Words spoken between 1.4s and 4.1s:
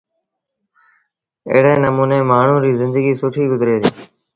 ايڙي نموٚني مآڻهوٚٚݩ ريٚ زندگيٚ سُٺيٚ گزري ديٚ۔